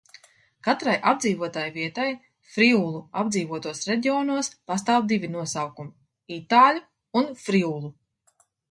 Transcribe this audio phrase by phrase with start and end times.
[0.67, 2.07] Katrai apdzīvotai vietai
[2.55, 5.95] friulu apdzīvotos reģionos pastāv divi nosaukumi–
[6.41, 6.87] itāļu
[7.23, 7.99] un friulu.